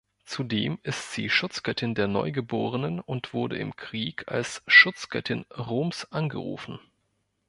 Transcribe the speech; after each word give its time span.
Zudem 0.25 0.79
ist 0.81 1.11
sie 1.11 1.29
Schutzgöttin 1.29 1.93
der 1.93 2.07
Neugeborenen 2.07 3.01
und 3.01 3.35
wurde 3.35 3.59
im 3.59 3.75
Krieg 3.75 4.23
als 4.27 4.63
Schutzgöttin 4.65 5.45
Roms 5.55 6.11
angerufen. 6.11 6.79